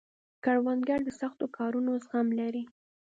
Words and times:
کروندګر 0.43 0.99
د 1.05 1.09
سختو 1.19 1.45
کارونو 1.57 1.91
زغم 2.05 2.27
لري 2.39 2.63